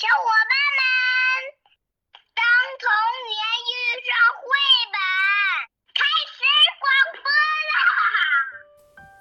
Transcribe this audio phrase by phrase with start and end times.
[0.00, 0.82] 小伙伴们，
[2.34, 2.40] 当
[2.80, 2.88] 童
[3.28, 3.36] 年
[3.68, 3.70] 遇
[4.08, 4.48] 上绘
[4.94, 4.96] 本，
[5.92, 6.40] 开始
[6.80, 6.88] 广
[7.20, 7.28] 播
[7.68, 7.76] 啦！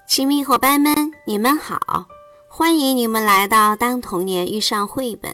[0.08, 2.06] 亲密伙伴们，你们好，
[2.48, 5.30] 欢迎你们来到《当童年遇上绘本》。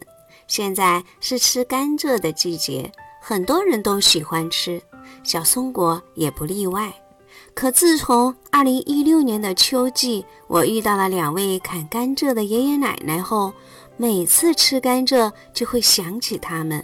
[0.47, 4.82] 现在是吃甘蔗的季节，很多人都喜欢吃，
[5.23, 6.92] 小松果也不例外。
[7.54, 13.54] 可自从2016年的秋季，我遇到了两位砍甘蔗的爷爷奶奶后，
[13.98, 16.84] 每次吃甘蔗就会想起他们。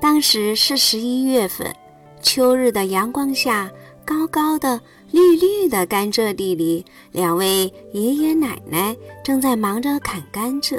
[0.00, 1.74] 当时是十一月份，
[2.20, 3.70] 秋日的阳光下，
[4.04, 10.78] 高高的、绿绿的甘蔗地里，两位爷爷奶奶正在忙着砍甘蔗。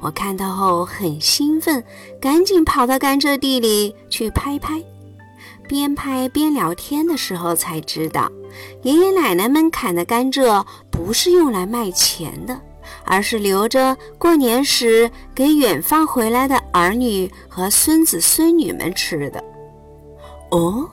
[0.00, 1.82] 我看到后很兴奋，
[2.20, 4.82] 赶紧跑到甘蔗地里去拍拍。
[5.66, 8.30] 边拍边聊天的时候，才知道
[8.82, 12.60] 爷爷奶奶们砍的甘蔗不是用来卖钱的，
[13.08, 19.42] 而是留着过年时给远方回来的儿女和孙子孙女们吃的。
[20.50, 20.88] 哦，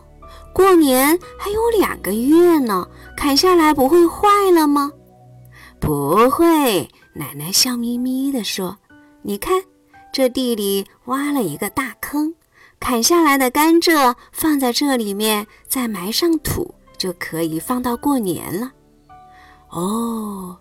[0.54, 4.92] 过年还有两个月呢，砍下来不会坏了吗？
[5.80, 8.78] 不会，奶奶笑眯眯地说。
[9.22, 9.64] 你看，
[10.14, 12.34] 这地里挖了一个大坑，
[12.80, 18.72] 砍下来的甘蔗放在这里面，再埋上土，就可以放到过年了。
[19.70, 20.58] 哦，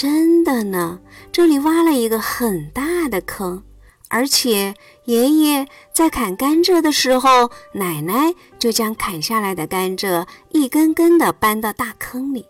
[0.00, 1.00] 真的呢，
[1.32, 3.64] 这里挖了一个很大的坑，
[4.06, 4.72] 而且
[5.06, 12.46] 爷爷在砍甘蔗的时候，奶奶就将砍下来的甘蔗一根根的搬到大坑里，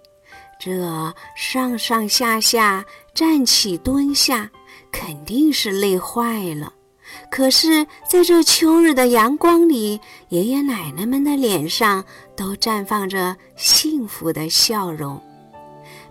[0.61, 4.51] 这上上下下，站起蹲下。
[4.93, 6.71] 肯定是累坏了，
[7.31, 12.05] 可是在这秋日的阳光里，爷爷奶奶们的脸上
[12.37, 15.19] 都绽放着幸福的笑容。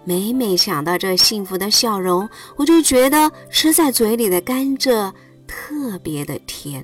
[0.08, 5.12] 每每想到这幸福的笑容，我就觉得吃在嘴里的甘蔗
[5.46, 6.82] 特别的甜。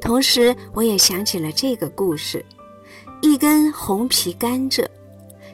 [0.00, 2.44] 同时，我也想起了这个故事：
[3.22, 4.84] 一根红皮甘蔗。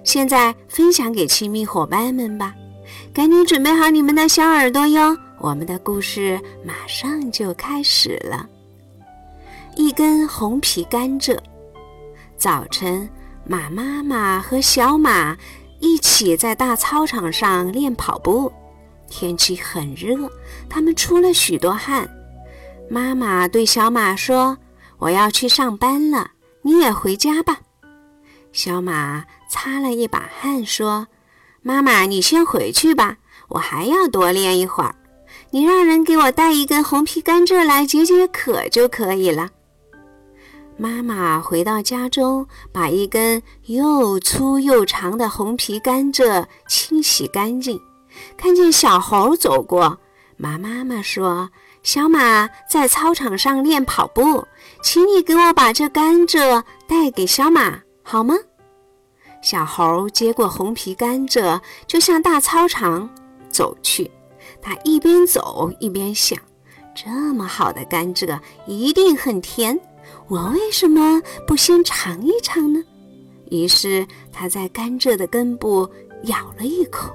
[0.04, 2.54] 现在分享给亲密伙伴们吧，
[3.12, 5.14] 赶紧准备好你们的小耳朵哟！
[5.38, 8.48] 我们的故事马上就开始了。
[9.76, 11.36] 一根红皮甘蔗。
[12.38, 13.06] 早晨，
[13.44, 15.36] 马妈妈和小马
[15.86, 18.52] 一起在大操场上练跑步。
[19.08, 20.30] 天气很热，
[20.68, 22.08] 他们出了许多汗。
[22.90, 24.58] 妈妈对小马说
[24.98, 26.32] ：“我要去上班了，
[26.62, 27.60] 你也回家吧。”
[28.52, 31.06] 小马擦了一把汗说
[31.62, 33.18] ：“妈妈，你先回去吧，
[33.48, 34.94] 我还要多练一会儿。”
[35.50, 39.48] 你让人给我带一根红皮甘蔗来解解渴就可以了。
[40.78, 47.80] 妈妈回到家中，把一根又粗又长的红皮甘蔗清洗干净。
[48.36, 49.98] 看见小猴走过，
[50.36, 51.48] 马妈妈说
[51.82, 54.46] ：“小马在操场上练跑步，
[54.82, 58.34] 请你给我把这甘蔗带给小马，好吗？”
[59.40, 63.08] 小猴接过红皮甘蔗，就向大操场
[63.48, 64.10] 走去。
[64.60, 66.38] 他一边走一边想
[66.94, 69.78] ：“这么好的甘蔗一定很甜，
[70.28, 72.82] 我为什么不先尝一尝呢？”
[73.50, 75.88] 于是他在甘蔗的根部
[76.24, 77.14] 咬了一口，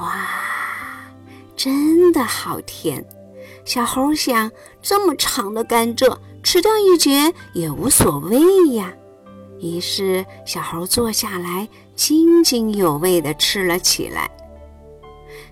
[0.00, 0.28] 哇，
[1.54, 3.04] 真的好甜！
[3.64, 4.50] 小猴想：
[4.82, 8.92] 这么长的甘蔗，吃掉一截也无所谓呀。
[9.60, 14.30] 于是小猴坐下来，津津有味地吃了起来。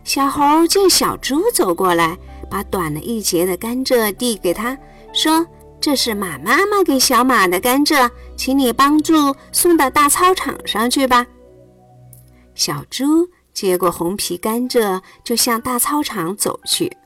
[0.03, 2.17] 小猴见小猪走过来，
[2.51, 4.77] 把短了一截的甘蔗递给他，
[5.13, 5.47] 说
[5.81, 11.27] ：“这是马妈妈给小马的甘蔗，请你帮助送到大操场上去吧。”
[12.55, 16.97] 小猪接过红皮甘蔗，就向大操场走去。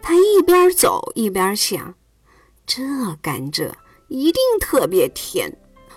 [0.00, 1.94] 他一边走一边想
[2.66, 2.82] ：“这
[3.20, 3.70] 甘蔗
[4.08, 5.52] 一定特别甜，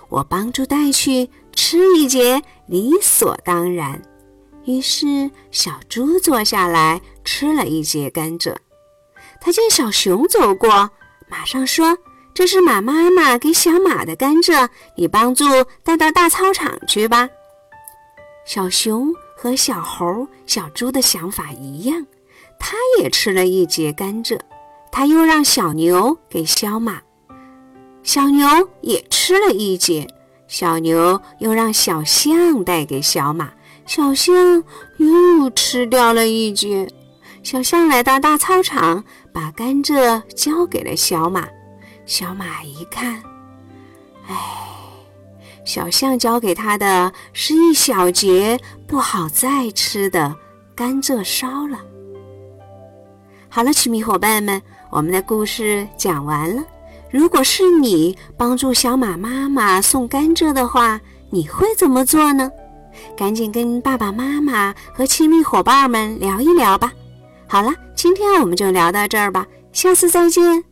[0.07, 4.01] 我帮助带去吃一节，理所当然。”
[4.65, 8.55] 于是，小猪坐下来吃了一节甘蔗。
[9.41, 10.89] 他见小熊走过，
[11.29, 11.97] 马上说
[12.33, 15.45] ：“这是马妈妈给小马的甘蔗，你帮助
[15.83, 17.29] 带到大操场去吧。”
[18.45, 22.05] 小熊和小猴、小猪的想法一样，
[22.59, 24.39] 他也吃了一节甘蔗。
[24.91, 26.99] 他又让小牛给小马，
[28.01, 28.47] 小牛
[28.81, 30.07] 也吃了一节。
[30.47, 33.51] 小牛又让小象带给小马。
[33.85, 34.63] 小象
[34.97, 36.87] 又吃掉了一节。
[37.43, 41.47] 小象来到大操场，把甘蔗交给了小马，
[42.05, 43.21] 小马一看，
[44.27, 44.35] 哎，
[45.63, 50.35] 小象交给他的是一小节不好再吃的
[50.75, 51.79] 甘蔗烧了。
[53.49, 56.63] 好了，亲密伙伴们，我们的故事讲完了，
[57.11, 60.99] 如果是你帮助小马妈妈送甘蔗的话，
[61.29, 62.51] 你会怎么做呢？
[63.15, 66.91] 赶紧跟爸爸妈妈和亲密伙伴们聊一聊吧。
[67.49, 70.68] 好了今天我们就聊到这儿吧下次再见。